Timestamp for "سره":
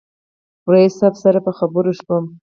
1.23-1.39